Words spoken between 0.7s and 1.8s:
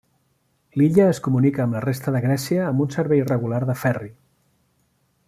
L'illa es comunica amb